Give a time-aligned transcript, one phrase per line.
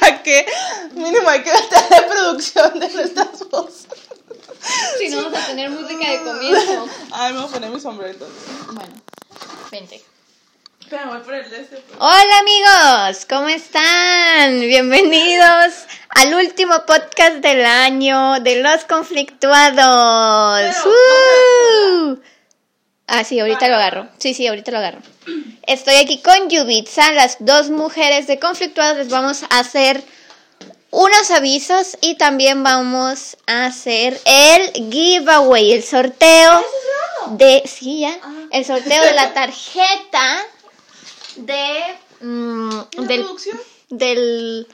[0.00, 0.46] ya que
[0.94, 3.86] mínimo hay que meter la producción de nuestras voces.
[4.98, 6.86] Si no, vamos a tener música de comienzo.
[7.12, 8.36] Ay, me voy a poner mi sombrero entonces.
[8.72, 8.92] Bueno,
[9.70, 10.02] vente.
[10.80, 11.76] Espera, voy por el de este.
[11.76, 11.96] pues.
[11.98, 14.60] Hola amigos, ¿cómo están?
[14.60, 15.72] Bienvenidos
[16.10, 20.76] al último podcast del año de los conflictuados.
[20.84, 20.90] Pero,
[22.12, 22.18] ¡Uh!
[23.14, 24.08] Ah, sí, ahorita lo agarro.
[24.16, 25.02] Sí, sí, ahorita lo agarro.
[25.66, 28.96] Estoy aquí con Yubitsa, las dos mujeres de conflictuados.
[28.96, 30.02] Les vamos a hacer
[30.90, 36.64] unos avisos y también vamos a hacer el giveaway, el sorteo
[37.32, 38.18] de, sí, ya,
[38.50, 40.46] el sorteo de la tarjeta
[41.36, 41.82] de,
[42.20, 43.26] mm, ¿Y la
[43.90, 44.66] del,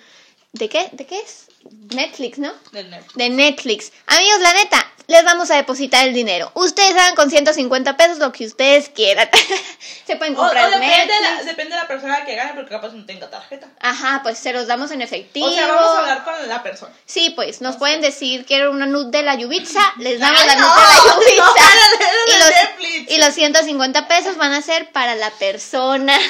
[0.53, 0.89] ¿de qué?
[0.93, 1.47] ¿De qué es?
[1.93, 2.53] Netflix, ¿no?
[2.71, 3.15] Del Netflix.
[3.17, 3.93] De Netflix.
[4.07, 6.51] Amigos, la neta, les vamos a depositar el dinero.
[6.55, 9.29] Ustedes hagan con 150 pesos lo que ustedes quieran.
[10.07, 12.69] Se pueden O, o comprar depende, de la, depende de la persona que gane, porque
[12.71, 13.69] capaz no tenga tarjeta.
[13.81, 15.47] Ajá, pues se los damos en efectivo.
[15.47, 16.93] O sea, vamos a hablar con la persona.
[17.07, 20.55] Sí, pues nos pueden decir quiero una nud de la Yubitsa, les damos Ay, la
[20.57, 21.65] no, nud de la Yubitsa.
[21.65, 23.11] no, y, los, Netflix.
[23.13, 26.19] y los 150 pesos van a ser para la persona.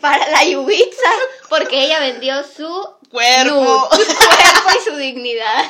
[0.00, 1.10] para la Yubitsa,
[1.48, 3.88] porque ella vendió su Cuerpo.
[3.90, 5.64] su cuerpo y su dignidad.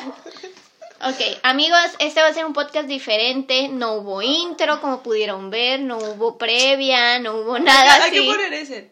[1.05, 3.67] Ok, amigos, este va a ser un podcast diferente.
[3.67, 8.27] No hubo intro, como pudieron ver, no hubo previa, no hubo nada Hay que así.
[8.27, 8.91] poner ese.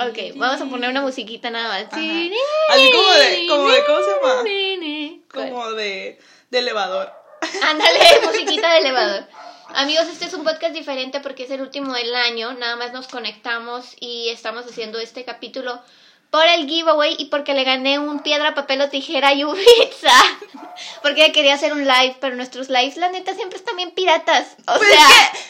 [0.00, 1.92] Ok, vamos a poner una musiquita nada más.
[1.92, 4.42] Así como de- como de- ¿cómo se llama?
[5.32, 6.18] Como de,
[6.50, 7.10] de elevador.
[7.62, 9.24] Ándale, musiquita de elevador.
[9.74, 12.52] Amigos, este es un podcast diferente porque es el último del año.
[12.54, 15.80] Nada más nos conectamos y estamos haciendo este capítulo
[16.30, 20.12] por el giveaway y porque le gané un piedra, papel o tijera a Yubitsa.
[21.02, 24.46] Porque ella quería hacer un live, pero nuestros lives, la neta, siempre están bien piratas.
[24.66, 25.08] O Pues sea, es,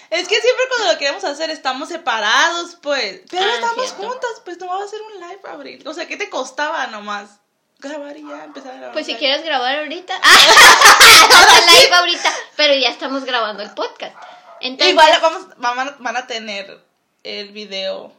[0.09, 3.21] que, es que siempre cuando lo queremos hacer estamos separados, pues.
[3.31, 4.09] Pero Ah, estamos cierto.
[4.09, 5.87] juntas, pues no vamos a hacer un live, Abril.
[5.87, 7.41] O sea, ¿qué te costaba nomás?
[7.79, 8.93] Grabar y ya, empezar a grabar.
[8.95, 10.19] pues si quieres grabar ahorita.
[10.23, 10.35] Ah,
[11.69, 14.17] el live ahorita, pero ya estamos grabando el podcast.
[14.61, 16.83] Entonces, Igual vamos, van, a, van a tener
[17.23, 18.13] el video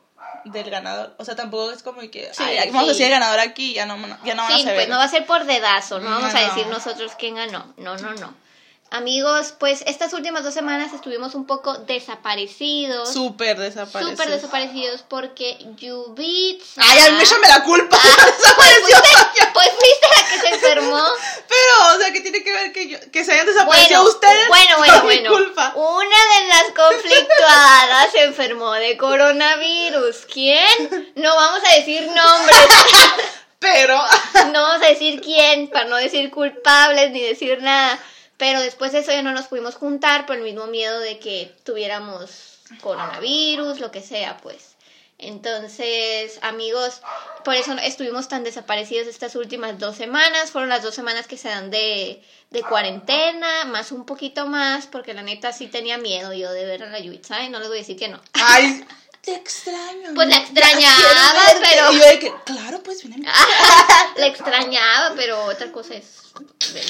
[0.46, 1.13] del ganador.
[1.18, 2.90] O sea, tampoco es como que Sí, ay, vamos sí.
[2.90, 4.75] a decir el ganador aquí y ya no, ya no van Sí, a saber.
[4.75, 7.74] pues no va a ser por dedazo, no No, vamos a decir nosotros quién ganó.
[7.78, 8.34] No, no, no.
[8.91, 13.13] Amigos, pues estas últimas dos semanas estuvimos un poco desaparecidos.
[13.13, 14.11] Súper desaparecido.
[14.17, 16.81] Súper desaparecidos porque Yubitsa...
[16.83, 17.97] Ay, a mí échame la culpa.
[18.01, 18.16] Ah,
[18.55, 21.03] pues, Desapareció fuiste, pues fuiste la que se enfermó.
[21.47, 24.47] Pero, o sea, ¿qué tiene que ver que, yo, que se hayan desaparecido Bueno, ustedes?
[24.47, 25.31] bueno, bueno, mi bueno.
[25.33, 25.73] culpa.
[25.75, 30.25] Una de las conflictuadas se enfermó de coronavirus.
[30.33, 31.13] ¿Quién?
[31.16, 32.57] No vamos a decir nombres.
[33.59, 34.01] Pero,
[34.53, 38.00] No vamos a decir quién, para no decir culpables ni decir nada.
[38.39, 41.53] Pero después de eso ya no nos pudimos juntar por el mismo miedo de que
[41.66, 44.75] tuviéramos coronavirus, lo que sea, pues.
[45.17, 47.01] Entonces, amigos,
[47.44, 50.51] por eso estuvimos tan desaparecidos estas últimas dos semanas.
[50.51, 55.13] Fueron las dos semanas que se dan de, de cuarentena, más un poquito más, porque
[55.13, 57.79] la neta sí tenía miedo yo de ver a la Yubitsa y no les voy
[57.79, 58.21] a decir que no.
[58.31, 58.85] ay,
[59.22, 60.12] te extraño.
[60.16, 63.28] Pues la extrañaba, pero- Y yo de que, claro, pues viene.
[64.18, 66.24] La extrañaba, pero otra cosa es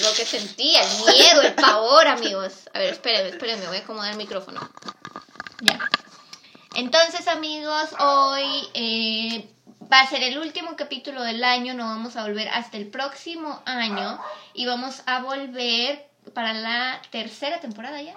[0.03, 2.53] lo que sentía, el miedo, el pavor, amigos.
[2.73, 4.59] A ver, espérenme, espérenme, voy a acomodar el micrófono.
[5.61, 5.79] Ya.
[6.75, 9.49] Entonces, amigos, hoy eh,
[9.91, 13.61] va a ser el último capítulo del año, no vamos a volver hasta el próximo
[13.65, 14.19] año
[14.53, 18.13] y vamos a volver para la tercera temporada ya.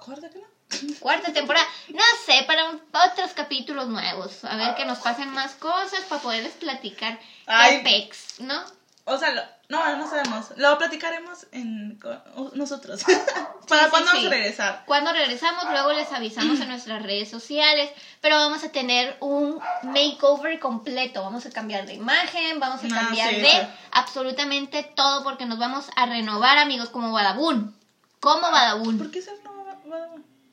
[0.00, 0.57] Acuérdate que no.
[1.00, 4.44] Cuarta temporada, no sé, para un- otros capítulos nuevos.
[4.44, 7.82] A ver que nos pasen más cosas para poderles platicar Ay.
[7.82, 8.62] pex, ¿no?
[9.04, 10.46] O sea, lo- no, no sabemos.
[10.56, 11.98] Lo platicaremos en
[12.36, 13.02] uh, nosotros.
[13.68, 14.16] ¿Para sí, cuándo sí.
[14.16, 14.82] vamos a regresar?
[14.86, 17.90] Cuando regresamos, luego les avisamos en nuestras redes sociales,
[18.20, 21.22] pero vamos a tener un makeover completo.
[21.22, 23.66] Vamos a cambiar de imagen, vamos a Ah, cambiar sí, de sí.
[23.92, 27.74] absolutamente todo porque nos vamos a renovar, amigos, como Badabun.
[28.20, 28.98] Como Badabun.
[28.98, 30.08] ¿Por qué se no va- va-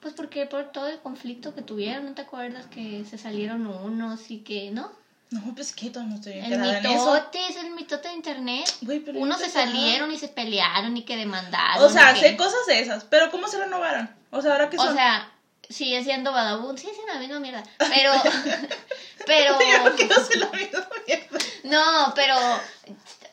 [0.06, 4.30] Pues porque por todo el conflicto que tuvieron, ¿no te acuerdas que se salieron unos
[4.30, 4.92] y que, ¿no?
[5.32, 7.12] No, pues que todo no estoy El en eso.
[7.12, 8.72] mitote, es el mitote de internet.
[8.84, 11.84] Güey, pero Unos se salieron y se pelearon y que demandaron.
[11.84, 13.04] O sea, sé que- cosas de esas.
[13.06, 14.08] Pero ¿cómo se renovaron?
[14.30, 14.94] O sea, ahora que O son.
[14.94, 15.28] sea,
[15.72, 17.64] sigue siendo Badabun, sigue siendo la misma mierda.
[17.80, 18.12] Pero,
[19.26, 21.40] pero, yo no quiero hacer la misma mierda.
[21.64, 22.36] no, pero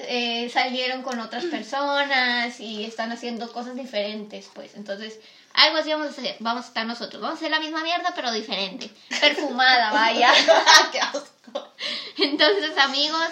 [0.08, 4.74] eh, salieron con otras personas y están haciendo cosas diferentes, pues.
[4.74, 5.18] Entonces,
[5.54, 7.20] algo así vamos a hacer, vamos a estar nosotros.
[7.22, 8.90] Vamos a hacer la misma mierda, pero diferente.
[9.20, 10.32] Perfumada, vaya.
[10.92, 11.72] ¡Qué asco!
[12.18, 13.28] Entonces, amigos,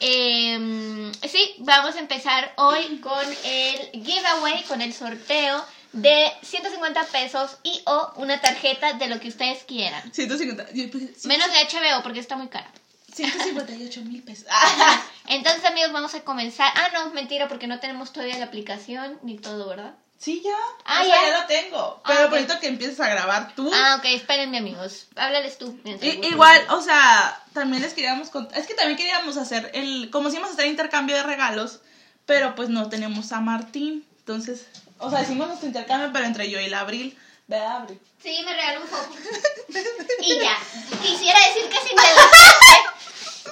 [0.00, 7.56] eh, sí, vamos a empezar hoy con el giveaway, con el sorteo de 150 pesos
[7.62, 10.12] y o una tarjeta de lo que ustedes quieran.
[10.12, 10.72] 150.
[10.72, 11.24] Yo, pues.
[11.24, 12.70] Menos de HBO porque está muy cara.
[13.14, 14.46] 158 mil pesos.
[15.28, 16.70] Entonces, amigos, vamos a comenzar.
[16.74, 19.94] Ah, no, mentira, porque no tenemos todavía la aplicación ni todo, ¿verdad?
[20.18, 20.56] Sí, ya.
[20.84, 21.28] Ah, o sea, ya.
[21.30, 21.78] ya lo tengo.
[21.78, 23.70] Ah, Pero por eso que empieces a grabar tú.
[23.74, 25.06] Ah, ok, espérenme, amigos.
[25.16, 25.78] Háblales tú.
[25.84, 28.58] I- igual, o sea, también les queríamos contar.
[28.58, 30.10] Es que también queríamos hacer el.
[30.10, 31.80] Como si íbamos a hacer intercambio de regalos.
[32.26, 34.06] Pero pues no tenemos a Martín.
[34.20, 34.66] Entonces,
[34.98, 37.18] o sea, hicimos nuestro intercambio, pero entre yo y la Abril.
[37.46, 38.00] ¿Verdad, Abril?
[38.22, 39.14] Sí, me regaló un foco.
[40.22, 40.56] y ya.
[41.02, 42.93] Quisiera decir que inteligente.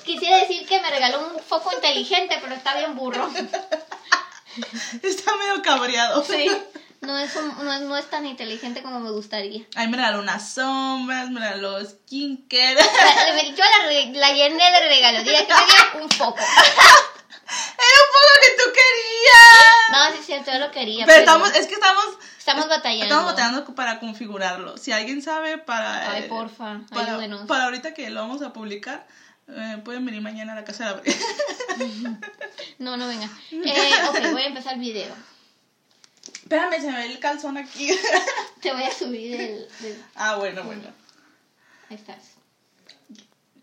[0.05, 3.31] Quisiera decir que me regaló un foco inteligente, pero está bien burro.
[5.03, 6.23] Está medio cabreado.
[6.25, 6.50] Sí.
[7.00, 9.65] No es, un- no, es, no es tan inteligente como me gustaría.
[9.75, 12.75] Ay, me regaló unas sombras, me regaló skincare.
[12.77, 15.25] La- Yo la, re- la llené de regalos.
[15.25, 15.67] Diga que me
[15.99, 16.39] dio un foco.
[17.53, 19.91] Era un poco que tú querías.
[19.91, 21.06] No, sí, cierto, yo lo quería.
[21.06, 22.05] Pero estamos, es que estamos,
[22.39, 23.05] estamos batallando.
[23.05, 24.77] estamos batallando para configurarlo.
[24.79, 26.12] Si alguien sabe para.
[26.12, 27.47] Ay, eh, porfa, para, ayúdenos.
[27.49, 29.06] para ahorita que lo vamos a publicar,
[29.49, 31.15] eh, pueden venir mañana a la casa de Abril.
[32.79, 33.29] No, no venga.
[33.53, 35.15] Eh, ok, voy a empezar el video.
[36.35, 37.89] Espérame, se me ve el calzón aquí.
[38.61, 39.69] Te voy a subir el.
[39.85, 40.83] el- ah, bueno, bueno.
[41.89, 42.19] Ahí estás.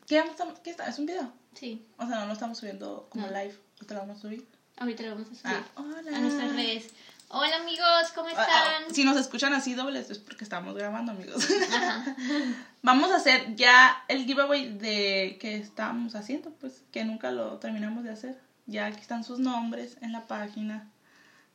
[0.08, 0.24] ¿Qué,
[0.64, 0.88] qué está?
[0.90, 1.32] ¿Es un video?
[1.54, 3.34] Sí, O sea, no lo estamos subiendo como No.
[3.34, 3.56] live.
[3.82, 4.48] ¿O te lo vamos a subir?
[4.78, 6.18] ahorita lo vamos a subir Ah, hola.
[6.18, 6.88] a nuestras redes.
[7.32, 8.42] Hola amigos, ¿cómo Ah, ah,
[8.80, 8.96] están?
[8.96, 11.46] Si nos escuchan así dobles es porque estamos grabando, amigos.
[11.72, 12.16] Ajá.
[12.82, 18.04] Vamos a hacer ya el giveaway de que estamos haciendo, pues que nunca lo terminamos
[18.04, 18.40] de hacer.
[18.66, 20.90] Ya aquí están sus nombres en la página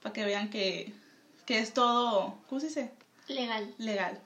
[0.00, 0.92] para que vean que,
[1.44, 2.92] que es todo, ¿cómo se dice?
[3.26, 3.74] Legal.
[3.78, 4.20] Legal.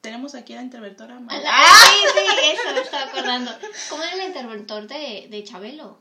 [0.00, 1.18] Tenemos aquí a la interventora.
[1.18, 1.88] La- ¡Ah!
[1.88, 3.50] Sí, sí, eso me estaba acordando.
[3.88, 5.98] ¿Cómo era el interventor de, de Chabelo?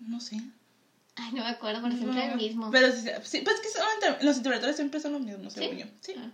[0.00, 0.40] No sé.
[1.16, 2.70] Ay, no me acuerdo, pero siempre el mismo.
[2.70, 3.82] Pero sí, sí, pues que son
[4.22, 5.86] los interventores siempre son los mismos, según yo.
[6.00, 6.14] Sí.
[6.16, 6.30] Ah.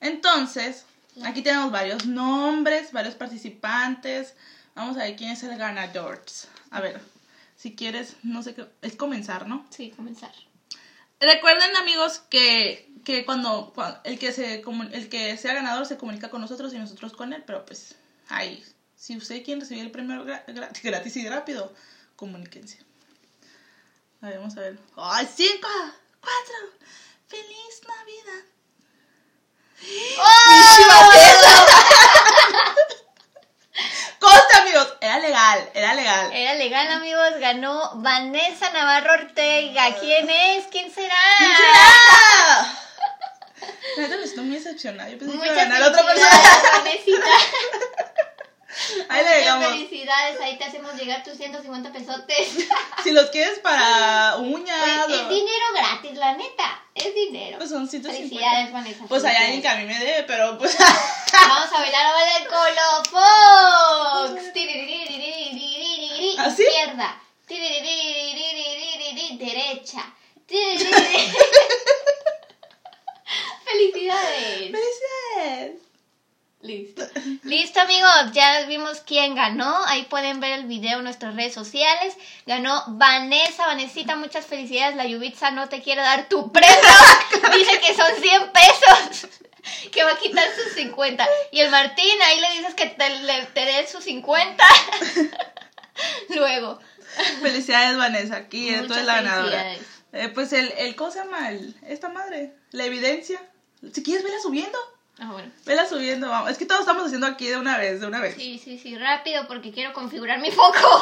[0.00, 0.84] Entonces,
[1.24, 4.34] aquí tenemos varios nombres, varios participantes.
[4.74, 6.22] Vamos a ver quién es el ganador.
[6.70, 7.00] A ver,
[7.56, 9.66] si quieres, no sé qué, es comenzar, ¿no?
[9.70, 10.32] Sí, comenzar.
[11.20, 14.62] Recuerden, amigos, que, que cuando, cuando el, que se,
[14.92, 17.94] el que sea ganador se comunica con nosotros y nosotros con él, pero pues
[18.28, 18.62] ahí,
[18.96, 21.72] si usted quiere recibir el premio gra- gra- gratis y rápido,
[22.16, 22.78] comuníquense.
[24.22, 24.78] A ver, vamos a ver.
[24.96, 25.68] ¡Ay, cinco!
[26.20, 26.54] ¡Cuatro!
[27.26, 28.44] ¡Feliz Navidad!
[34.20, 36.32] Consta, amigos, era legal, era legal.
[36.32, 37.30] Era legal, amigos.
[37.40, 39.92] Ganó Vanessa Navarro Ortega.
[39.98, 40.66] ¿Quién es?
[40.70, 41.16] ¿Quién será?
[41.38, 42.76] ¿Quién será?
[43.96, 45.10] Neta me estoy muy decepcionada.
[45.10, 46.30] Yo pensé que iba a Muchas ganar otra persona.
[49.08, 49.68] Ahí le dejamos.
[49.68, 52.68] Felicidades, ahí te hacemos llegar tus 150 pesotes.
[53.02, 55.08] Si los quieres para uñas.
[55.08, 56.82] Es dinero gratis, la neta.
[56.94, 57.58] Es dinero.
[57.58, 58.28] Pues son 150.
[58.28, 59.04] Felicidades, Vanessa.
[59.08, 60.76] Pues hay alguien que a mí me dé, pero pues.
[61.32, 64.42] Vamos a bailar a bailar Colofox.
[66.38, 66.62] ¿Así?
[66.62, 67.18] Izquierda.
[69.42, 70.14] Derecha.
[73.64, 74.70] Felicidades.
[74.70, 75.82] Felicidades.
[76.62, 77.02] Listo.
[77.42, 78.32] Listo, amigos.
[78.32, 79.84] Ya vimos quién ganó.
[79.86, 82.16] Ahí pueden ver el video en nuestras redes sociales.
[82.46, 83.66] Ganó Vanessa.
[83.66, 84.96] Vanesita, muchas felicidades.
[84.96, 86.70] La Yubitsa no te quiere dar tu premio.
[87.58, 89.28] Dice que son 100 pesos.
[89.92, 91.26] Que va a quitar sus 50.
[91.52, 94.64] Y el Martín, ahí le dices que te, le- te dé sus 50.
[96.30, 96.80] Luego.
[97.40, 98.36] Felicidades, Vanessa.
[98.36, 99.74] Aquí esto Muchas es la ganadora.
[100.12, 101.50] Eh, pues el, el, ¿cómo se llama?
[101.50, 102.52] El- esta madre.
[102.70, 103.40] La evidencia.
[103.92, 104.78] Si quieres, vela subiendo.
[105.18, 105.50] Ah, bueno.
[105.66, 106.50] Vela subiendo, vamos.
[106.50, 108.34] Es que todos estamos haciendo aquí de una vez, de una vez.
[108.34, 110.78] Sí, sí, sí, rápido porque quiero configurar mi foco.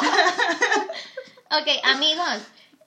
[1.51, 2.39] ok, amigos.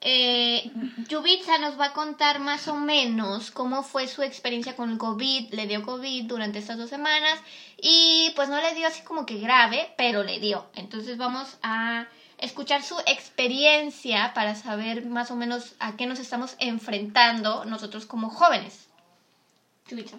[0.07, 0.71] Eh,
[1.09, 5.51] Yubitsa nos va a contar más o menos cómo fue su experiencia con el COVID.
[5.51, 7.39] Le dio COVID durante estas dos semanas
[7.81, 10.67] y pues no le dio así como que grave, pero le dio.
[10.75, 16.55] Entonces vamos a escuchar su experiencia para saber más o menos a qué nos estamos
[16.59, 18.84] enfrentando nosotros como jóvenes.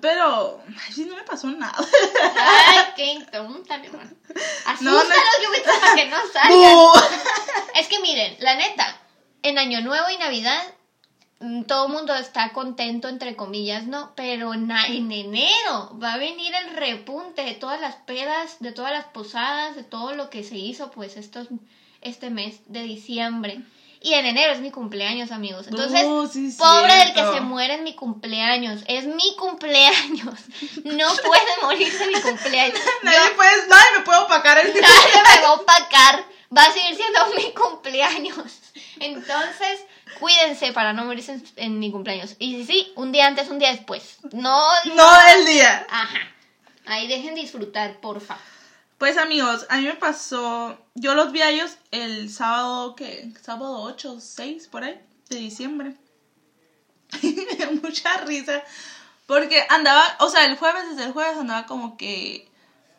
[0.01, 1.75] Pero, ay, no me pasó nada.
[2.37, 4.11] Ay, qué tonta, mi hermano.
[4.81, 6.53] No, no- Asústalos, para que no salgan.
[7.81, 9.01] Es que miren, la neta,
[9.43, 10.63] en Año Nuevo y Navidad
[11.41, 14.13] mm, todo el mundo está contento, entre comillas, ¿no?
[14.17, 14.71] Pero en
[15.13, 19.83] enero va a venir el repunte de todas las pedas, de todas las posadas, de
[19.85, 21.49] todo lo que se hizo, pues, estos,
[22.01, 23.61] este mes de diciembre.
[24.01, 25.67] Y en enero es mi cumpleaños, amigos.
[25.69, 28.83] Entonces, sí, pobre del que se muere en mi cumpleaños.
[28.87, 30.35] Es mi cumpleaños.
[30.85, 32.79] No puede morirse en mi cumpleaños.
[33.03, 36.25] Nadie, Yo- puede, nadie me puede opacar el nadie me va a opacar.
[36.57, 38.39] Va a seguir siendo mi cumpleaños.
[39.01, 39.81] Entonces,
[40.21, 42.37] cuídense para no morirse en, en mi cumpleaños.
[42.39, 44.19] Y sí, sí, un día antes, un día después.
[44.33, 44.63] No,
[44.95, 45.87] No el día.
[45.91, 46.19] Ajá.
[46.87, 48.39] Ahí dejen disfrutar, porfa.
[48.99, 53.31] Pues amigos, a mí me pasó, yo los vi a ellos el sábado, ¿qué?
[53.43, 54.99] Sábado 8 o 6 por ahí,
[55.29, 55.95] de diciembre.
[57.23, 58.63] me dio mucha risa,
[59.27, 62.51] porque andaba, o sea, el jueves, desde el jueves andaba como que,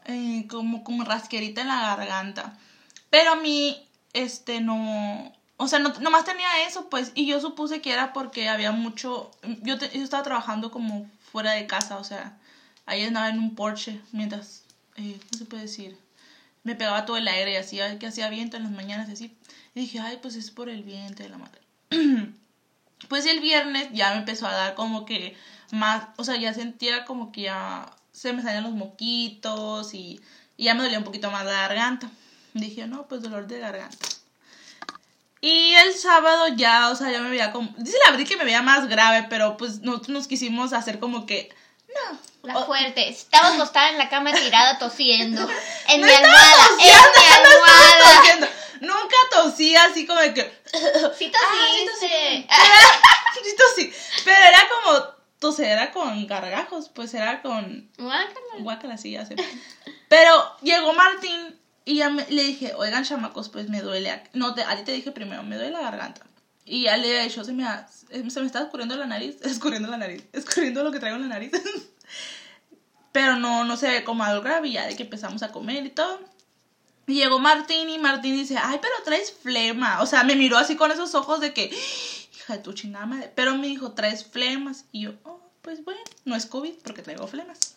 [0.06, 2.56] eh, como, como rasquerita en la garganta.
[3.10, 7.82] Pero a mí, este, no, o sea, no, nomás tenía eso, pues, y yo supuse
[7.82, 9.32] que era porque había mucho,
[9.63, 12.38] yo, yo estaba trabajando como fuera de casa, o sea,
[12.86, 14.66] ahí andaba en un porche mientras
[14.98, 15.98] eh, ¿cómo se puede decir?
[16.63, 19.38] Me pegaba todo el aire y hacía que hacía viento en las mañanas y así.
[19.74, 21.62] Y dije, ay, pues es por el viento de la madre.
[23.08, 25.38] pues el viernes ya me empezó a dar como que
[25.72, 30.20] más, o sea, ya sentía como que ya se me salían los moquitos y,
[30.58, 32.10] y ya me dolía un poquito más la garganta.
[32.54, 34.08] Dije, no, pues dolor de garganta.
[35.42, 37.74] Y el sábado ya, o sea, ya me veía como.
[37.77, 41.25] Dice la verdad que me veía más grave, pero pues nosotros nos quisimos hacer como
[41.25, 41.50] que.
[41.88, 43.10] No, la fuerte.
[43.10, 45.48] Estaba acostada en la cama tirada tosiendo.
[45.89, 46.67] En mi almohada.
[46.72, 46.89] en mi
[47.36, 48.50] almohada.
[48.82, 50.41] Nunca tosí así como de que.
[51.17, 52.48] Sí tosí.
[52.50, 53.00] Ah,
[53.44, 53.94] sí tosí.
[54.25, 57.89] Pero era como toser era con gargajos, pues era con.
[57.98, 58.60] Guácala.
[58.60, 59.36] Guácala, sí, ya sé.
[60.10, 64.24] Pero llegó Martín y ya le dije, oigan, chamacos, pues me duele.
[64.34, 66.22] No, te, a ti te dije primero, me duele la garganta.
[66.67, 67.65] Y ya le he hecho, se me,
[68.29, 71.29] se me está escurriendo la nariz, escurriendo la nariz, escurriendo lo que traigo en la
[71.29, 71.51] nariz.
[73.13, 75.89] Pero no, no se ve como algo grave, ya de que empezamos a comer y
[75.89, 76.19] todo.
[77.07, 80.01] Llegó Martín y Martín dice, ay, pero traes flema.
[80.01, 81.71] O sea, me miró así con esos ojos de que,
[82.36, 83.31] hija de tu chingada madre.
[83.33, 84.86] Pero me dijo, traes flemas.
[84.91, 87.75] Y yo, oh, pues bueno, no es COVID porque traigo flemas.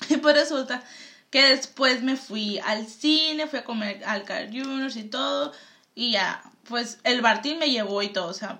[0.08, 0.82] Y pues resulta
[1.30, 5.52] que después me fui al cine, fui a comer al Car Juniors y todo.
[5.94, 8.58] Y ya, pues el Martín me llevó y todo, o sea,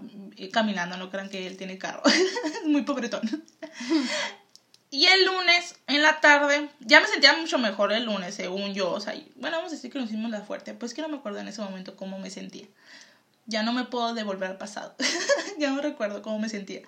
[0.53, 2.03] caminando, no crean que él tiene carro.
[2.67, 3.23] Muy pobretón.
[4.93, 8.91] Y el lunes, en la tarde, ya me sentía mucho mejor el lunes, según yo.
[8.91, 10.75] O sea, bueno, vamos a decir que nos hicimos la fuerte.
[10.75, 12.67] Pues que no me acuerdo en ese momento cómo me sentía.
[13.47, 14.95] Ya no me puedo devolver al pasado.
[15.59, 16.83] ya no recuerdo cómo me sentía.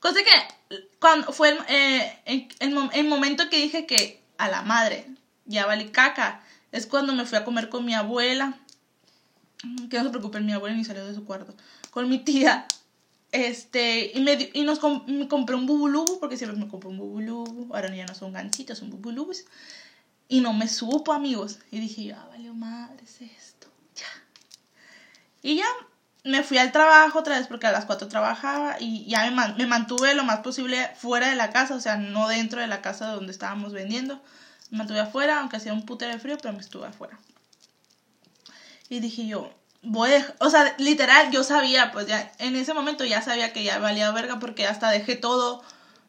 [0.00, 2.48] Cosa que cuando fue eh, el,
[2.92, 5.06] el, momento que dije que a la madre
[5.44, 6.42] ya vale caca,
[6.72, 8.54] es cuando me fui a comer con mi abuela.
[9.90, 11.54] Que no se preocupen, mi abuela ni salió de su cuarto.
[11.90, 12.66] Con mi tía.
[13.32, 17.74] Este, y, me, y nos compré un bubulubu, porque siempre me compré un bubulubu.
[17.74, 19.44] Ahora ya no son ganchitos, son bubulubus.
[20.28, 21.58] Y no me supo, amigos.
[21.70, 23.68] Y dije, ya valió madre, es esto.
[23.96, 24.06] Ya.
[25.42, 25.66] Y ya
[26.24, 29.66] me fui al trabajo otra vez porque a las 4 trabajaba y ya me, me,
[29.66, 33.08] mantuve lo más posible fuera de la casa, o sea, no dentro de la casa
[33.08, 34.22] donde estábamos vendiendo.
[34.70, 37.18] Me mantuve afuera, aunque hacía un putero de frío, pero me estuve afuera.
[38.94, 43.22] Y dije yo, voy o sea, literal, yo sabía, pues ya, en ese momento ya
[43.22, 45.64] sabía que ya valía verga porque hasta dejé todo,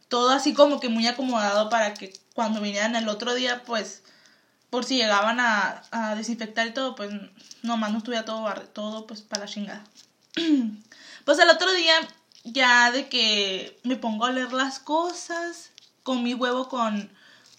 [0.08, 4.04] todo así como que muy acomodado para que cuando vinieran el otro día, pues,
[4.70, 7.10] por si llegaban a, a desinfectar y todo, pues,
[7.64, 9.84] nomás no estuviera todo, todo, pues, para la chingada.
[11.26, 11.96] pues el otro día,
[12.44, 15.72] ya de que me pongo a leer las cosas,
[16.04, 17.10] con mi huevo con,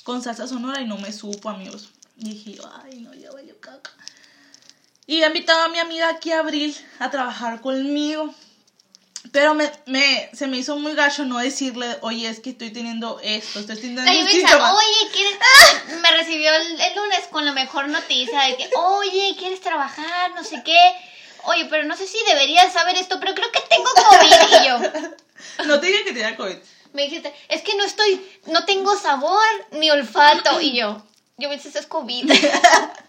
[0.05, 1.89] con salsa sonora y no me supo, amigos.
[2.17, 3.91] Y dije, ay, no, ya valió caca.
[5.07, 8.35] Y he invitado a mi amiga aquí a Abril a trabajar conmigo.
[9.33, 13.21] Pero me, me, se me hizo muy gacho no decirle, oye, es que estoy teniendo
[13.23, 15.39] esto, estoy teniendo Oye, ¿quieres?
[16.01, 20.33] Me recibió el, lunes con la mejor noticia de que, oye, ¿quieres trabajar?
[20.35, 20.79] No sé qué.
[21.45, 24.63] Oye, pero no sé si deberías saber esto, pero creo que tengo COVID.
[24.63, 25.15] Y yo.
[25.67, 26.57] No te dije que tenía COVID.
[26.93, 30.61] Me dijiste, es que no estoy, no tengo sabor ni olfato.
[30.61, 31.03] Y yo,
[31.37, 32.31] yo me dices, es COVID.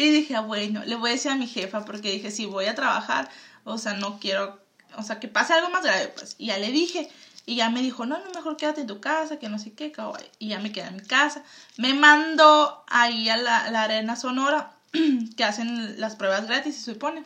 [0.00, 2.64] Y dije, ah, bueno, le voy a decir a mi jefa porque dije, si voy
[2.64, 3.28] a trabajar,
[3.64, 4.58] o sea, no quiero,
[4.96, 6.36] o sea, que pase algo más grave, pues.
[6.38, 7.10] Y ya le dije,
[7.44, 9.92] y ya me dijo, no, no, mejor quédate en tu casa, que no sé qué,
[9.92, 10.24] kawaii.
[10.38, 11.44] Y ya me quedé en mi casa.
[11.76, 14.72] Me mandó ahí a la, arena sonora,
[15.36, 17.24] que hacen las pruebas gratis, se supone.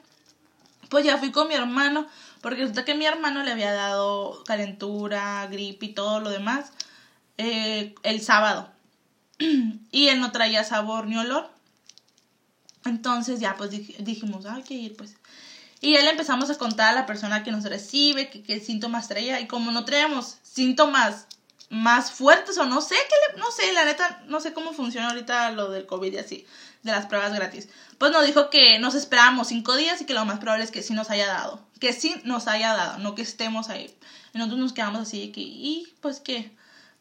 [0.89, 2.09] Pues ya fui con mi hermano,
[2.41, 6.73] porque resulta que mi hermano le había dado calentura, gripe y todo lo demás
[7.39, 8.69] eh, el sábado.
[9.39, 11.54] y él no traía sabor ni olor.
[12.85, 15.15] Entonces ya pues dijimos, hay que ir pues.
[15.81, 19.41] Y ya le empezamos a contar a la persona que nos recibe qué síntomas traía.
[19.41, 21.27] Y como no traíamos síntomas
[21.71, 25.51] más fuertes o no sé, qué no sé, la neta, no sé cómo funciona ahorita
[25.51, 26.47] lo del COVID y así,
[26.83, 27.69] de las pruebas gratis.
[27.99, 30.83] Pues nos dijo que nos esperábamos cinco días y que lo más probable es que
[30.83, 31.61] sí nos haya dado.
[31.81, 33.95] Que sí nos haya dado, no que estemos ahí.
[34.33, 36.53] Y nosotros nos quedamos así que, y pues qué.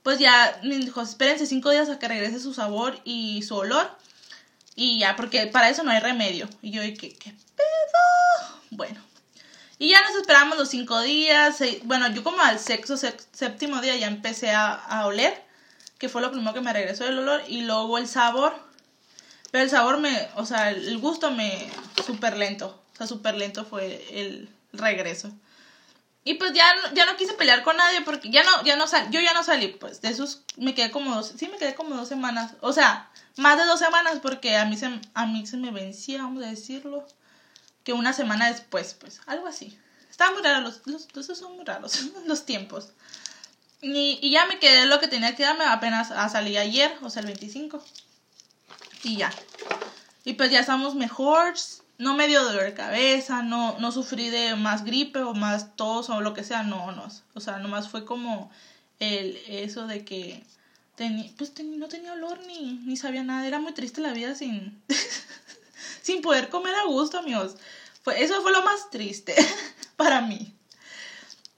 [0.02, 3.90] Pues ya me dijo, espérense cinco días a que regrese su sabor y su olor.
[4.76, 6.50] Y ya, porque para eso no hay remedio.
[6.62, 8.62] Y yo, ¿qué, qué pedo?
[8.72, 9.00] Bueno.
[9.78, 11.62] Y ya nos esperamos los cinco días.
[11.84, 15.44] Bueno, yo como al sexto, séptimo día ya empecé a, a, oler,
[15.98, 17.44] que fue lo primero que me regresó el olor.
[17.48, 18.56] Y luego el sabor.
[19.52, 21.70] Pero el sabor me, o sea, el gusto me,
[22.06, 22.82] súper lento.
[22.94, 25.32] O sea, súper lento fue el regreso.
[26.26, 29.20] Y pues ya, ya no quise pelear con nadie porque ya no, ya no yo
[29.20, 32.08] ya no salí, pues de esos me quedé como dos, sí me quedé como dos
[32.08, 35.72] semanas, o sea, más de dos semanas porque a mí se, a mí se me
[35.72, 37.06] vencía, vamos a decirlo,
[37.84, 39.78] que una semana después, pues, algo así.
[40.10, 42.90] Estaban muy raros, los, los, esos son muy raros, los tiempos.
[43.82, 47.10] Y, y ya me quedé lo que tenía que darme apenas a salir ayer, o
[47.10, 47.84] sea, el 25.
[49.04, 49.34] Y ya.
[50.24, 51.54] Y pues ya estamos mejor,
[52.04, 56.10] no me dio dolor de cabeza, no, no sufrí de más gripe o más tos
[56.10, 57.08] o lo que sea, no, no.
[57.34, 58.52] O sea, nomás fue como
[59.00, 60.44] el, eso de que
[61.38, 63.48] pues no tenía olor ni, ni sabía nada.
[63.48, 64.82] Era muy triste la vida sin,
[66.02, 67.56] sin poder comer a gusto, amigos.
[68.04, 69.36] Fue, eso fue lo más triste
[69.96, 70.54] para mí.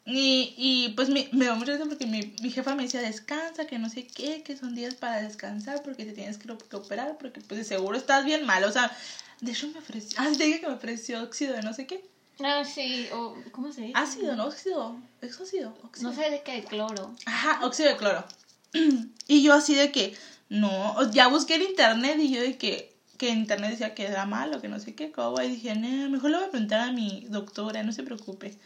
[0.07, 3.79] Y, y pues me, dio mucho risa porque mi, mi, jefa me decía, descansa, que
[3.79, 7.41] no sé qué, que son días para descansar porque te tienes que, que operar, porque
[7.41, 8.63] pues de seguro estás bien mal.
[8.65, 8.95] O sea,
[9.41, 10.17] de hecho me ofreció.
[10.21, 12.03] Ah, dije que me ofreció óxido de no sé qué.
[12.43, 13.93] Ah, sí, o ¿cómo se dice?
[13.95, 14.45] Ácido, ¿no?
[14.45, 14.97] Óxido.
[15.21, 15.73] ¿Es óxido?
[16.01, 17.15] No sé de qué, cloro.
[17.25, 18.25] Ajá, óxido de cloro.
[19.27, 20.15] y yo así de que,
[20.49, 24.25] no, ya busqué en internet y yo de que, que en internet decía que era
[24.25, 26.91] malo, que no sé qué, cómo, y dije, no, mejor le voy a preguntar a
[26.91, 28.57] mi doctora, no se preocupe.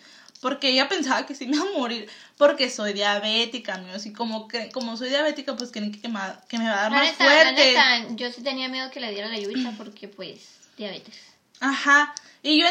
[0.41, 4.05] Porque ella pensaba que sí me iba a morir porque soy diabética, amigos.
[4.05, 7.11] Y como que como soy diabética, pues creen que que me va a dar más
[7.11, 7.75] fuerte.
[8.15, 11.15] yo sí tenía miedo que le diera la lluvia porque, pues, diabetes.
[11.59, 12.15] Ajá.
[12.41, 12.67] Y yo,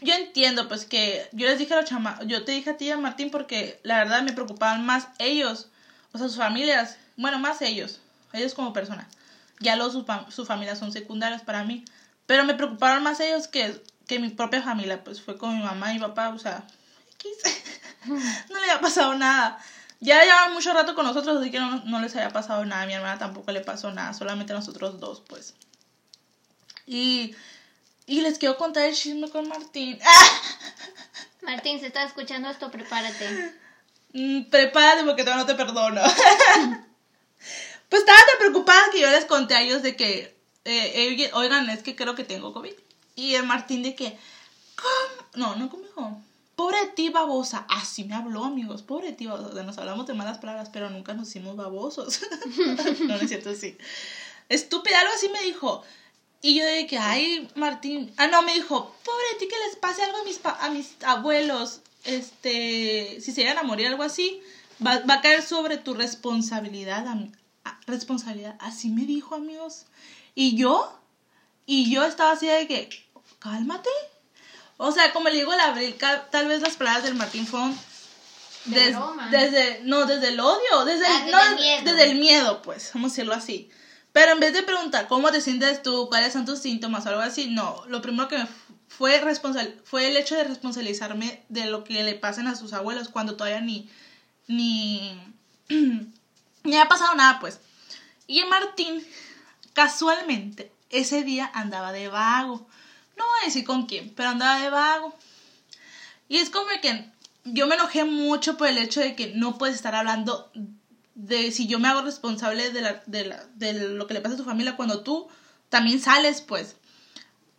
[0.00, 2.18] yo entiendo, pues, que yo les dije a los chama...
[2.24, 5.68] Yo te dije a ti, a Martín, porque la verdad me preocupaban más ellos.
[6.12, 6.96] O sea, sus familias.
[7.16, 8.00] Bueno, más ellos.
[8.32, 9.06] Ellos como personas.
[9.58, 9.92] Ya los,
[10.30, 11.84] sus, familias son secundarias para mí.
[12.26, 15.04] Pero me preocuparon más ellos que, que mi propia familia.
[15.04, 16.64] Pues fue con mi mamá y mi papá, o sea...
[18.06, 19.58] no le había pasado nada.
[19.98, 22.82] Ya llevaban mucho rato con nosotros, así que no, no les había pasado nada.
[22.82, 25.54] A mi hermana tampoco le pasó nada, solamente nosotros dos, pues.
[26.86, 27.34] Y,
[28.06, 29.98] y les quiero contar el chisme con Martín.
[31.42, 33.54] Martín, si estás escuchando esto, prepárate.
[34.12, 36.02] Mm, prepárate porque todavía no te perdono.
[37.88, 41.82] pues estaba tan preocupada que yo les conté a ellos de que, eh, oigan, es
[41.82, 42.74] que creo que tengo COVID.
[43.16, 44.18] Y el Martín de que,
[44.76, 45.26] ¿cómo?
[45.34, 46.20] No, no conmigo.
[46.56, 47.64] Pobre ti, babosa.
[47.68, 48.82] Así me habló, amigos.
[48.82, 49.62] Pobre ti, babosa.
[49.62, 52.20] Nos hablamos de malas palabras, pero nunca nos hicimos babosos.
[53.00, 53.78] no, no es cierto, sí.
[54.48, 55.82] Estúpida, algo así me dijo.
[56.42, 58.12] Y yo de que, ay, Martín.
[58.16, 61.80] Ah, no, me dijo, pobre ti que les pase algo a mis, a mis abuelos.
[62.04, 64.40] Este, si se llegan a morir, algo así,
[64.84, 67.04] va, va a caer sobre tu responsabilidad.
[67.86, 68.56] responsabilidad.
[68.58, 69.84] Así me dijo, amigos.
[70.34, 70.98] Y yo,
[71.66, 72.88] y yo estaba así de que,
[73.38, 73.90] cálmate.
[74.78, 75.94] O sea, como le digo la Abril,
[76.30, 77.78] tal vez las palabras del Martín fueron
[78.64, 81.82] desde, no, desde el odio, desde, ah, el, no, miedo.
[81.84, 83.70] desde el miedo, pues, vamos a decirlo así.
[84.12, 87.20] Pero en vez de preguntar cómo te sientes tú, cuáles son tus síntomas o algo
[87.20, 87.84] así, no.
[87.86, 88.46] Lo primero que me
[88.88, 89.22] fue,
[89.84, 93.60] fue el hecho de responsabilizarme de lo que le pasen a sus abuelos cuando todavía
[93.60, 93.88] ni.
[94.48, 95.18] ni.
[96.64, 97.60] ni ha pasado nada, pues.
[98.26, 99.04] Y Martín,
[99.72, 102.66] casualmente, ese día andaba de vago.
[103.16, 105.14] No voy a decir con quién, pero andaba de vago.
[106.28, 107.10] Y es como que
[107.44, 110.50] yo me enojé mucho por el hecho de que no puedes estar hablando
[111.20, 114.34] de si yo me hago responsable de, la, de, la, de lo que le pasa
[114.34, 115.28] a tu familia cuando tú
[115.68, 116.76] también sales, pues.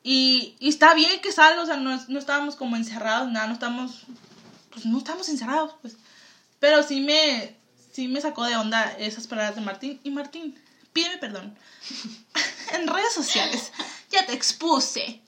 [0.04, 3.54] Y, y está bien que salga, o sea, no, no estábamos como encerrados, nada, no
[3.54, 4.04] estamos,
[4.72, 5.96] pues no estamos encerrados, pues.
[6.60, 7.56] Pero sí me,
[7.92, 10.00] sí me sacó de onda esas palabras de Martín.
[10.04, 10.60] Y Martín,
[10.92, 11.56] pídeme perdón.
[12.74, 13.72] en redes sociales,
[14.10, 15.22] ya te expuse.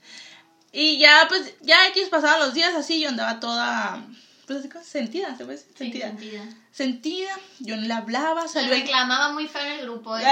[0.71, 4.03] Y ya, pues, ya X pasaban los días así, yo andaba toda
[4.45, 5.73] pues así como sentida, ¿se puede decir?
[5.77, 6.07] Sentida.
[6.07, 6.49] sentida.
[6.71, 8.69] Sentida, yo no le hablaba, salió.
[8.69, 10.17] Le reclamaba muy feo en el grupo.
[10.17, 10.23] ¿eh?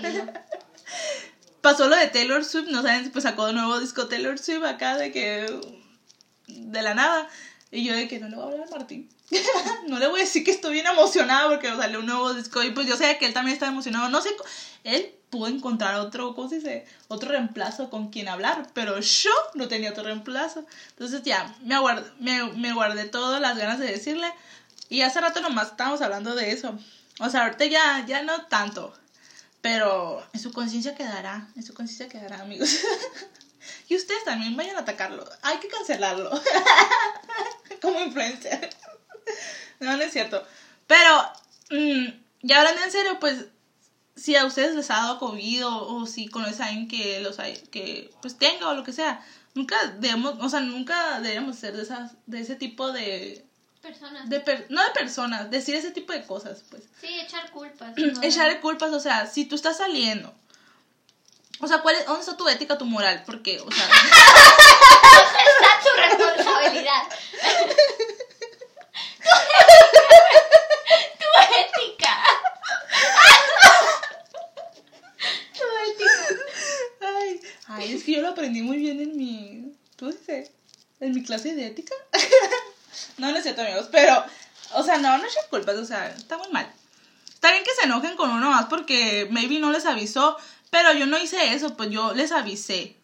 [0.00, 0.32] le...
[1.60, 4.96] Pasó lo de Taylor Swift, no saben, pues sacó de nuevo disco Taylor Swift acá
[4.96, 5.60] de que.
[6.46, 7.28] de la nada.
[7.70, 9.10] Y yo de que no le voy a hablar a Martín.
[9.88, 12.62] no le voy a decir que estoy bien emocionada porque salió un nuevo disco.
[12.62, 14.08] Y pues yo sé que él también está emocionado.
[14.08, 14.30] No sé,
[14.84, 16.86] él pudo encontrar otro, ¿cómo se dice?
[17.08, 20.64] Otro reemplazo con quien hablar, pero yo no tenía otro reemplazo.
[20.90, 24.32] Entonces ya, me, aguardé, me, me guardé todas las ganas de decirle.
[24.88, 26.78] Y hace rato nomás estábamos hablando de eso.
[27.20, 28.94] O sea, ahorita ya, ya no tanto.
[29.60, 32.70] Pero en su conciencia quedará, en su conciencia quedará, amigos.
[33.88, 35.28] y ustedes también vayan a atacarlo.
[35.42, 36.30] Hay que cancelarlo.
[37.82, 38.70] Como influencer.
[39.80, 40.46] no, no es cierto.
[40.86, 41.32] Pero,
[41.70, 42.06] mm,
[42.42, 43.46] ya hablando en serio, pues
[44.18, 47.56] si a ustedes les ha dado COVID o, si conocen a alguien que los hay,
[47.70, 51.82] que pues tenga o lo que sea, nunca debemos, o sea, nunca deberíamos ser de
[51.82, 53.44] esas, de ese tipo de
[53.80, 54.28] personas.
[54.28, 56.82] De no de personas, decir ese tipo de cosas, pues.
[57.00, 57.94] Sí, echar culpas.
[58.22, 60.34] Echar culpas, o sea, si tú estás saliendo
[61.60, 63.22] O sea, ¿cuál es, ¿dónde está tu ética, tu moral?
[63.24, 63.88] Porque, o sea,
[65.48, 67.02] Está tu responsabilidad.
[71.18, 71.28] tu
[71.60, 72.14] ética.
[75.56, 76.38] Tu ética.
[77.68, 80.50] Ay, es que yo lo aprendí muy bien en mi, ¿tú dices?
[81.00, 81.94] En mi clase de ética.
[83.18, 84.24] no, no es cierto, amigos, pero,
[84.74, 86.70] o sea, no, no echen culpas, o sea, está muy mal.
[87.28, 90.36] Está bien que se enojen con uno más porque maybe no les avisó,
[90.70, 92.96] pero yo no hice eso, pues yo les avisé.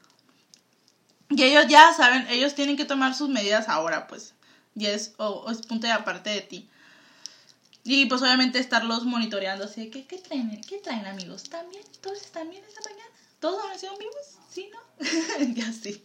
[1.31, 4.35] Y ellos ya saben, ellos tienen que tomar sus medidas ahora, pues.
[4.75, 6.69] Y es, o, o es punto de aparte de ti.
[7.85, 10.61] Y pues obviamente estarlos monitoreando, así de, ¿qué, qué traen?
[10.63, 11.45] ¿Qué traen amigos?
[11.45, 11.85] ¿Están bien?
[12.01, 13.11] ¿Todos están bien esta mañana?
[13.45, 14.39] ¿Todos amanecieron vivos?
[14.51, 15.05] ¿Sí, no?
[15.55, 16.03] ya sí.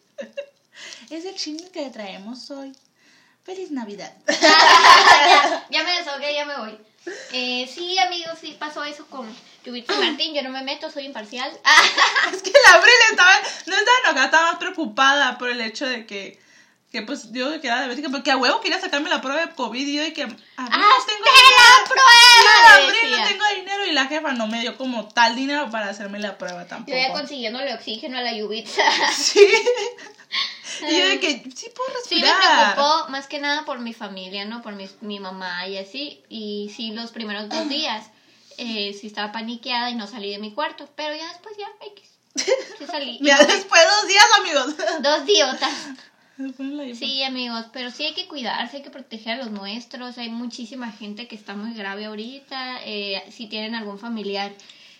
[1.09, 2.75] es el chisme que traemos hoy.
[3.45, 4.13] Feliz Navidad.
[4.27, 6.77] ya, ya me desahogué, ya me voy.
[7.31, 10.33] Eh, sí, amigos, sí pasó eso con Yubitsu Martín.
[10.33, 11.49] Yo no me meto, soy imparcial.
[12.33, 13.31] Es que la Abril estaba,
[13.67, 16.41] no estaba enojada, estaba más preocupada por el hecho de que,
[16.91, 19.95] que pues yo quedaba diabética, porque a huevo quería sacarme la prueba de COVID y
[19.95, 22.85] yo de que, Abril, no tengo ¡Hazte la prueba!
[22.87, 26.19] Abril, no tengo dinero y la jefa no me dio como tal dinero para hacerme
[26.19, 26.91] la prueba tampoco.
[26.97, 28.83] Yo ya consiguiéndole oxígeno a la Yubitsa.
[29.15, 29.47] Sí.
[30.81, 32.73] Y yo de que, sí puedo Sí me respirar.
[32.75, 34.61] preocupó más que nada por mi familia, ¿no?
[34.61, 36.23] Por mi, mi mamá y así.
[36.29, 38.05] Y sí, los primeros dos días
[38.57, 40.87] eh, sí estaba paniqueada y no salí de mi cuarto.
[40.95, 42.09] Pero ya después ya, X.
[42.77, 43.19] Sí salí.
[43.21, 44.75] Ya no- después dos días, amigos.
[45.01, 45.73] Dos diotas.
[46.95, 47.23] Sí.
[47.23, 50.17] Amigos, pero sí hay que cuidarse, hay que proteger a los nuestros.
[50.17, 52.79] Hay muchísima gente que está muy grave ahorita.
[52.85, 54.51] Eh, si tienen algún familiar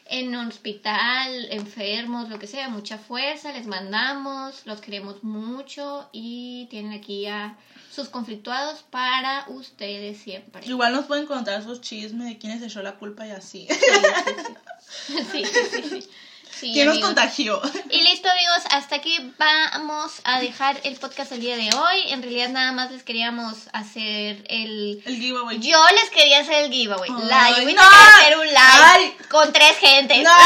[0.06, 6.68] en un hospital, enfermos, lo que sea, mucha fuerza, les mandamos, los queremos mucho y
[6.72, 7.56] tienen aquí a
[7.92, 10.64] sus conflictuados para ustedes siempre.
[10.64, 13.68] Sí, Igual nos pueden contar sus chismes de quién les echó la culpa y así.
[13.70, 13.86] sí,
[15.12, 15.24] sí.
[15.32, 16.02] sí, sí, sí.
[16.02, 16.10] Sí,
[16.60, 17.08] ¿Quién nos amigos.
[17.08, 17.62] contagió?
[17.90, 22.12] Y listo amigos, hasta aquí vamos a dejar el podcast el día de hoy.
[22.12, 25.02] En realidad nada más les queríamos hacer el...
[25.06, 25.60] El giveaway.
[25.60, 27.10] Yo les quería hacer el giveaway.
[27.32, 27.90] Ay, Yubita no.
[27.90, 29.18] quería hacer un live Ay.
[29.30, 30.24] con tres gentes.
[30.24, 30.32] No.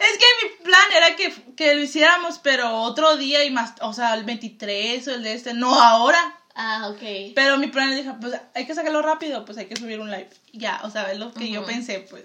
[0.00, 3.92] es que mi plan era que, que lo hiciéramos, pero otro día y más, o
[3.92, 6.38] sea, el 23 o el de este, no ahora.
[6.54, 7.32] Ah, ok.
[7.34, 10.28] Pero mi plan dije, pues hay que sacarlo rápido, pues hay que subir un live.
[10.52, 12.24] Ya, o sea, es lo que yo pensé, pues.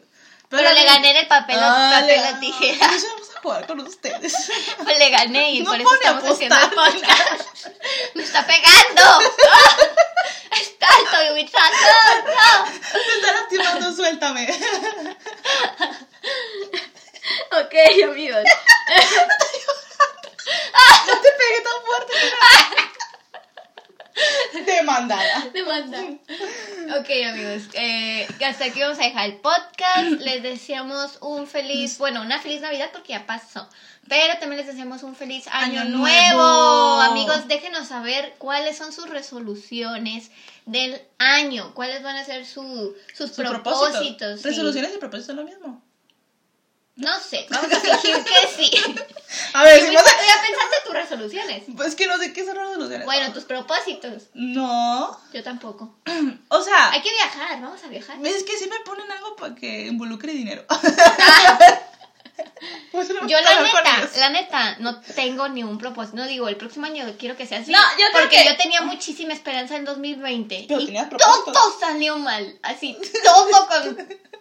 [0.49, 2.87] Pero le gané en el papel, Ah, papel la tijera.
[2.87, 4.33] Pues vamos a jugar con ustedes.
[4.83, 6.93] Pues le gané y No por eso estamos haciendo el apostar.
[6.93, 7.67] podcast.
[8.15, 9.03] ¡Me está pegando!
[9.03, 9.77] ¡Ah!
[10.61, 11.59] ¡Está alto, Yubita!
[11.59, 11.77] ¡No,
[12.33, 12.65] no!
[12.65, 14.47] Me está lastimando, suéltame.
[17.51, 17.73] Ok,
[18.05, 18.43] amigos.
[21.07, 22.13] No te pegué tan fuerte.
[24.71, 25.45] Demandada.
[25.53, 25.97] Demanda.
[26.99, 27.63] Ok, amigos.
[27.73, 30.21] Eh, hasta aquí vamos a dejar el podcast.
[30.21, 33.67] Les deseamos un feliz, bueno, una feliz Navidad porque ya pasó.
[34.07, 36.37] Pero también les deseamos un feliz año, Año nuevo.
[36.37, 37.01] nuevo.
[37.01, 40.31] Amigos, déjenos saber cuáles son sus resoluciones
[40.65, 41.73] del año.
[41.73, 43.91] ¿Cuáles van a ser su- sus Su propósitos?
[43.91, 44.37] propósito.
[44.37, 44.43] sí.
[44.43, 45.81] Resoluciones y propósitos es lo mismo.
[46.97, 48.71] No sé, vamos a fingir que sí.
[49.53, 51.63] A ver, si Yubita, vas a- ¿tú ya pensaste tus resoluciones?
[51.75, 53.05] Pues que no sé qué son resoluciones.
[53.05, 54.23] Bueno, tus propósitos.
[54.33, 55.19] No.
[55.33, 55.95] Yo tampoco.
[56.49, 58.17] O sea, Hay que viajar, vamos a viajar.
[58.25, 60.65] es que sí me ponen algo para que involucre dinero.
[62.91, 66.17] Pues no, Yo la neta, la neta, no tengo ni un propósito.
[66.17, 67.71] No digo, el próximo año quiero que sea así.
[67.71, 70.65] No, yo porque que- yo tenía muchísima esperanza en 2020.
[70.67, 70.93] Pero y
[71.53, 72.57] todo salió mal.
[72.63, 73.97] Así, todo con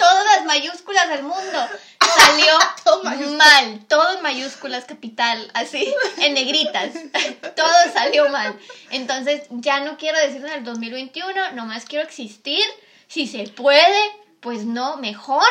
[0.00, 1.68] todas las mayúsculas del mundo.
[2.16, 2.52] Salió
[2.84, 3.86] Todo mal.
[3.86, 6.90] Todo en mayúsculas, capital, así, en negritas.
[7.56, 8.58] Todo salió mal.
[8.90, 12.64] Entonces, ya no quiero decir en el 2021, nomás quiero existir.
[13.06, 14.00] Si se puede,
[14.40, 15.48] pues no, mejor.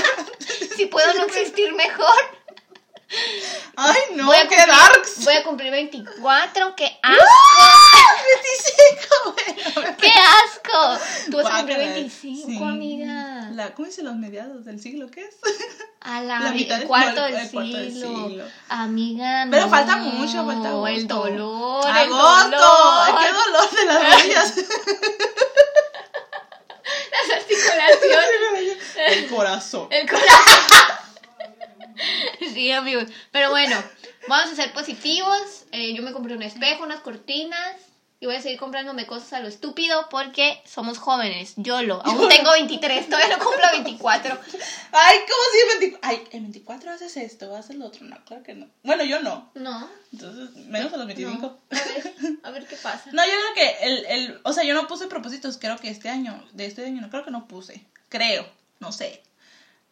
[0.76, 2.37] si puedo no existir, mejor.
[3.76, 5.24] Ay, no, voy, a qué cumplir, darks.
[5.24, 7.24] voy a cumplir 24, qué asco.
[9.24, 9.34] 25,
[9.82, 9.96] bueno.
[9.98, 10.98] ¡Qué asco!
[11.30, 11.94] Tú vas a cumplir Guácala.
[11.94, 12.56] 25, Sí.
[12.62, 13.48] amiga.
[13.52, 15.10] La, ¿Cómo dice los mediados del siglo?
[15.10, 15.36] ¿Qué es?
[16.00, 18.28] A la, La mi- mitad el cuarto del el cuarto del siglo.
[18.28, 18.44] siglo.
[18.68, 19.50] Amiga, no.
[19.52, 20.86] Pero falta mucho, falta agosto.
[20.88, 22.50] El dolor, el ¡Agosto!
[22.50, 23.18] dolor.
[23.20, 24.54] ¡Qué dolor de las rodillas!
[27.10, 28.78] Las articulaciones.
[29.08, 29.88] El corazón.
[29.90, 30.97] El corazón.
[32.58, 33.04] Sí, amigos.
[33.30, 33.76] Pero bueno,
[34.26, 35.64] vamos a ser positivos.
[35.70, 37.76] Eh, yo me compré un espejo, unas cortinas.
[38.18, 41.52] Y voy a seguir comprándome cosas a lo estúpido porque somos jóvenes.
[41.54, 42.02] YOLO.
[42.04, 44.40] Aún tengo 23, todavía no cumplo 24.
[44.90, 45.98] Ay, ¿cómo si el 24?
[46.02, 48.04] Ay, el 24 haces esto, haces lo otro.
[48.06, 48.66] No, claro que no.
[48.82, 49.52] Bueno, yo no.
[49.54, 49.88] No.
[50.12, 51.38] Entonces, menos a los 25.
[51.40, 51.58] no.
[51.70, 53.08] A ver, a ver qué pasa.
[53.12, 56.08] No, yo creo que el, el, o sea, yo no puse propósitos, creo que este
[56.08, 59.22] año, de este año, no creo que no puse, creo, no sé.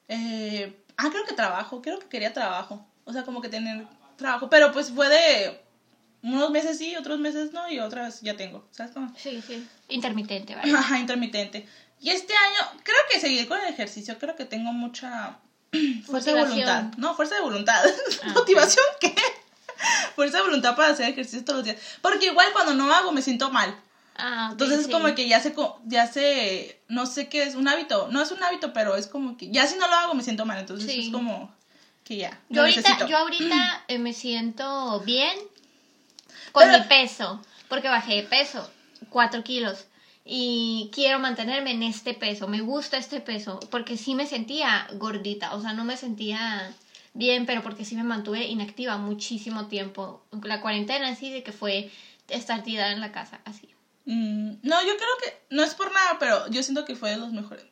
[0.08, 2.86] Eh, Ah, creo que trabajo, creo que quería trabajo.
[3.04, 4.48] O sea, como que tener trabajo.
[4.48, 5.60] Pero pues fue de
[6.22, 8.66] unos meses sí, otros meses no, y otras ya tengo.
[8.72, 9.12] ¿Sabes cómo?
[9.16, 9.66] Sí, sí.
[9.88, 10.72] Intermitente, ¿vale?
[10.72, 11.66] Ajá, intermitente.
[12.00, 15.38] Y este año, creo que seguir con el ejercicio, creo que tengo mucha
[16.06, 16.84] fuerza de voluntad.
[16.96, 17.82] No, fuerza de voluntad.
[18.22, 19.14] Ah, ¿Motivación qué?
[20.14, 21.76] fuerza de voluntad para hacer ejercicio todos los días.
[22.00, 23.74] Porque igual cuando no hago me siento mal.
[24.18, 24.92] Ah, Entonces es sí.
[24.92, 28.08] como que ya se, ya se, no sé qué es, un hábito.
[28.10, 30.46] No es un hábito, pero es como que ya si no lo hago me siento
[30.46, 30.58] mal.
[30.58, 31.06] Entonces Sí.
[31.06, 31.54] es como
[32.04, 32.40] que ya.
[32.48, 33.06] Yo ahorita, necesito.
[33.08, 35.36] yo ahorita eh, me siento bien
[36.52, 38.70] con Pero- mi peso, porque bajé de peso,
[39.10, 39.86] 4 kilos.
[40.24, 45.54] Y quiero mantenerme en este peso, me gusta este peso, porque sí me sentía gordita,
[45.54, 46.72] o sea, no me sentía
[47.14, 50.24] bien, pero porque sí me mantuve inactiva muchísimo tiempo.
[50.42, 51.92] La cuarentena así de que fue
[52.28, 53.68] estar tirada en la casa, así.
[54.06, 57.16] Mm, no, yo creo que, no es por nada, pero yo siento que fue de
[57.16, 57.64] los mejores.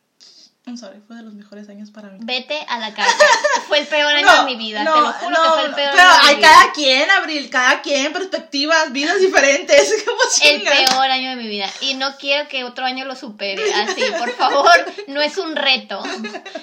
[0.66, 2.18] I'm sorry, fue de los mejores años para mí.
[2.22, 3.14] Vete a la casa.
[3.68, 6.08] Fue el peor año de mi vida, te lo juro que fue el peor pero
[6.08, 6.48] año de mi hay vida.
[6.48, 9.94] cada quien, Abril, cada quien, perspectivas, vidas diferentes.
[10.06, 11.66] ¿Cómo El peor año de mi vida.
[11.80, 13.72] Y no quiero que otro año lo supere.
[13.74, 14.72] Así, por favor,
[15.06, 16.02] no es un reto.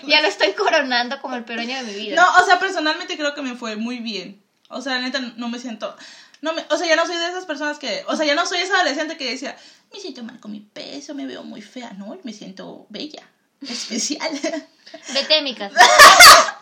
[0.08, 2.16] Ya lo estoy coronando como el peor año de mi vida.
[2.16, 4.44] No, o sea, personalmente creo que me fue muy bien.
[4.70, 5.96] O sea, la neta, no me siento.
[6.42, 8.04] No me, o sea, ya no soy de esas personas que.
[8.08, 9.56] O sea, ya no soy esa adolescente que decía,
[9.94, 11.92] me siento mal con mi peso, me veo muy fea.
[11.94, 13.24] No, me siento bella,
[13.62, 14.32] especial.
[15.14, 15.80] Vete de mi casa.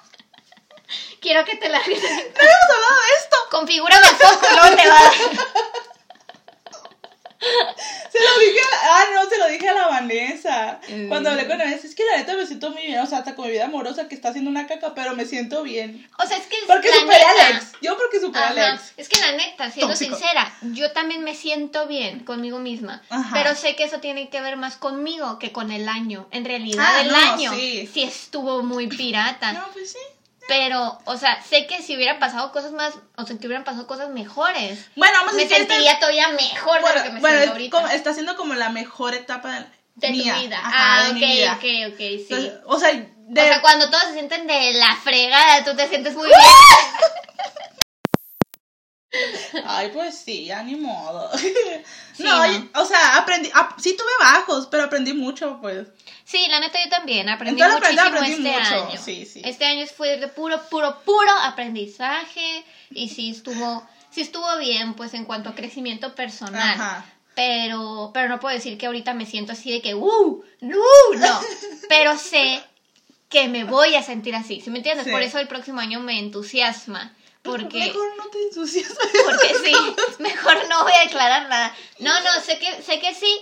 [1.22, 2.02] Quiero que te largues.
[2.02, 3.38] no habíamos hablado de esto.
[3.52, 5.12] Configúrame el foco, te va.
[8.20, 10.80] Se lo dije a la, ah, no, se lo dije a la Vanessa.
[10.90, 11.08] Mm.
[11.08, 13.00] Cuando hablé con Vanessa, es que la neta me siento muy bien.
[13.00, 15.64] O sea, hasta con mi vida amorosa que está haciendo una caca, pero me siento
[15.64, 16.08] bien.
[16.22, 16.58] O sea, es que.
[16.68, 17.72] Porque la superé a neta- Alex.
[17.82, 18.48] Yo porque superé a.
[18.50, 18.94] Alex.
[18.98, 20.16] Es que la neta, siendo Tóxico.
[20.18, 23.02] sincera, yo también me siento bien conmigo misma.
[23.10, 23.30] Ajá.
[23.34, 26.28] Pero sé que eso tiene que ver más conmigo que con el año.
[26.32, 27.90] En realidad, Ah, el no, año sí.
[27.94, 29.54] sí estuvo muy pirata.
[29.54, 29.98] No, pues sí.
[30.50, 33.88] Pero, o sea, sé que si hubieran pasado cosas más, o sea, que hubieran pasado
[33.88, 37.10] cosas mejores, Bueno, vamos a me decir esta- sentiría todavía mejor de lo Bueno, que
[37.12, 37.78] me bueno, siento es ahorita.
[37.78, 40.34] como- está siendo como la mejor etapa de mía.
[40.36, 40.60] tu vida.
[40.60, 41.54] Ajá, ah, ok, vida.
[41.54, 42.26] ok, ok, sí.
[42.30, 45.88] Entonces, o sea, de- O sea, cuando todos se sienten de la fregada, tú te
[45.88, 46.40] sientes muy bien.
[49.68, 51.30] Ay, pues sí, ya ni modo.
[52.20, 55.88] Sí, no, o sea, aprendí, ap- sí tuve bajos, pero aprendí mucho, pues.
[56.26, 59.02] Sí, la neta yo también aprendí En toda la muchísimo aprendí este mucho, año.
[59.02, 59.42] sí, sí.
[59.46, 65.14] Este año fue de puro, puro, puro aprendizaje y sí estuvo, sí estuvo bien, pues
[65.14, 66.62] en cuanto a crecimiento personal.
[66.62, 67.06] Ajá.
[67.36, 70.44] Pero, pero no puedo decir que ahorita me siento así de que, ¡uh!
[70.60, 70.78] ¡No!
[71.18, 71.40] No.
[71.88, 72.62] Pero sé
[73.30, 74.60] que me voy a sentir así.
[74.60, 75.06] ¿Sí me entiendes?
[75.06, 75.12] Sí.
[75.12, 77.14] Por eso el próximo año me entusiasma.
[77.52, 78.94] Porque, Mejor no te ensucias.
[79.26, 79.74] porque sí,
[80.20, 81.74] mejor no voy a declarar nada.
[82.00, 83.40] No, no, sé que, sé que sí,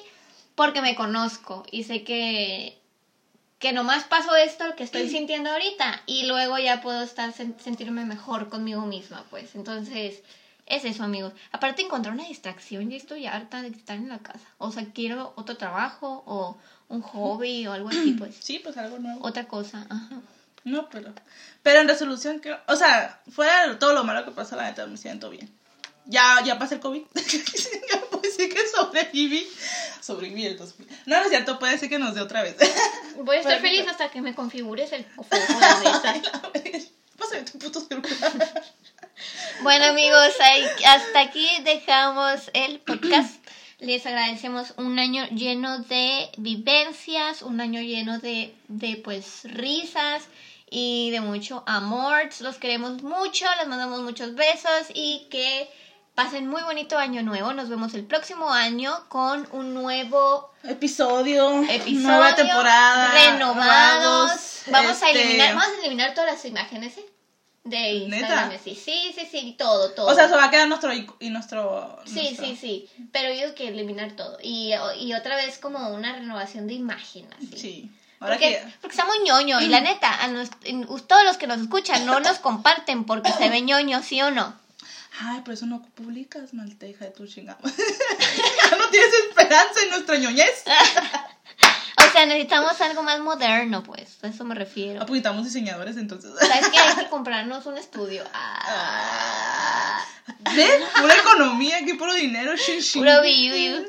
[0.56, 2.78] porque me conozco y sé que,
[3.60, 8.06] que nomás paso esto que estoy sintiendo ahorita y luego ya puedo estar sen- sentirme
[8.06, 9.56] mejor conmigo misma, pues.
[9.56, 10.22] Entonces,
[10.66, 11.34] es eso, amigos.
[11.52, 14.46] Aparte, encontrar una distracción, ya estoy harta de estar en la casa.
[14.58, 16.58] O sea, quiero otro trabajo o
[16.90, 18.36] un hobby o algo así, pues.
[18.40, 19.26] Sí, pues algo nuevo.
[19.26, 20.22] Otra cosa, ajá.
[20.68, 21.14] No, pero.
[21.64, 22.60] Pero en resolución, creo.
[22.68, 25.50] O sea, fuera de todo lo malo que pasó, la neta me siento bien.
[26.06, 27.04] Ya, ya pasé el COVID.
[27.16, 29.48] ya puedo decir que sobreviví.
[30.02, 30.88] Sobreviví el 2000.
[31.06, 32.56] No, no es cierto, puede ser que nos dé otra vez.
[33.18, 35.44] Voy a estar Pero- feliz hasta que me configures el foco de
[35.90, 36.90] esa.
[37.18, 38.64] Pásame tu puto celular.
[39.62, 40.30] Bueno amigos,
[40.86, 43.36] hasta aquí dejamos el podcast.
[43.80, 50.24] Les agradecemos un año lleno de vivencias, un año lleno de, de pues risas
[50.70, 52.30] y de mucho amor.
[52.42, 55.70] Los queremos mucho, les mandamos muchos besos y que
[56.16, 57.54] pasen muy bonito año nuevo.
[57.54, 61.62] Nos vemos el próximo año con un nuevo Episodio.
[61.64, 63.12] episodio, Nueva temporada.
[63.14, 64.62] renovados.
[64.68, 67.06] Vamos a este, eliminar, vamos a eliminar todas las imágenes ¿eh?
[67.64, 68.50] de Instagram.
[68.50, 68.64] ¿Neta?
[68.64, 70.08] Sí, sí, sí, sí, todo, todo.
[70.08, 70.92] O sea, se va a quedar nuestro.
[70.94, 72.90] Y nuestro Sí, nuestro- sí, sí.
[73.12, 74.38] Pero yo digo que eliminar todo.
[74.42, 77.58] Y, y otra vez como una renovación de imagen, así.
[77.58, 77.92] Sí.
[78.20, 78.74] Ahora Porque, que.
[78.82, 79.62] porque está muy ñoño.
[79.62, 80.50] Y la neta, a nos-
[81.08, 84.56] todos los que nos escuchan no nos comparten porque se ve ñoño, ¿sí o no?
[85.20, 87.58] Ay, por eso no publicas, malteja de tu chingada.
[87.64, 90.64] ya no tienes esperanza en nuestra ñoñez.
[92.00, 94.18] O sea, necesitamos algo más moderno, pues.
[94.24, 95.02] A eso me refiero.
[95.02, 96.32] Apuntamos diseñadores entonces.
[96.40, 96.78] ¿Sabes qué?
[96.80, 98.24] Hay que comprarnos un estudio.
[98.34, 100.04] Ah,
[100.56, 100.82] ¿Ves?
[101.02, 103.02] Pura economía, aquí puro dinero, shin, shin.
[103.04, 103.86] puro viu,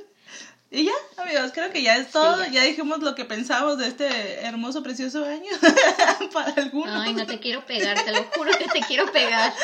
[0.70, 2.44] Y ya, amigos, creo que ya es todo.
[2.44, 2.62] Sí, ya.
[2.62, 5.50] dijimos lo que pensamos de este hermoso, precioso año.
[6.33, 6.94] Para algunos.
[6.94, 9.54] Ay, no te quiero pegar, te lo juro que te quiero pegar.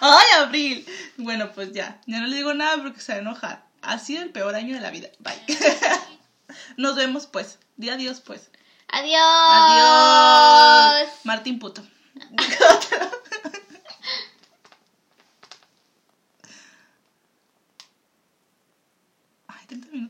[0.00, 0.86] Ay, Abril.
[1.16, 2.00] Bueno, pues ya.
[2.06, 3.66] Ya no le digo nada porque se va a enojar.
[3.82, 5.08] Ha sido el peor año de la vida.
[5.18, 5.34] Bye.
[6.76, 7.58] Nos vemos, pues.
[7.76, 8.48] Di adiós, pues.
[8.88, 9.20] Adiós.
[9.20, 11.08] Adiós.
[11.24, 11.82] Martín Puto.
[19.48, 20.05] Ay, 30 minutos.